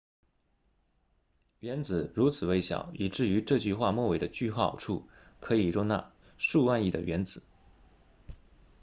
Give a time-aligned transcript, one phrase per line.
[1.59, 5.07] 原子如此微小以至于这句话末尾的句号处
[5.39, 7.43] 可以容纳数万亿的原子